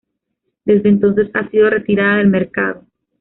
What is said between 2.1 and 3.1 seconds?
del mercado.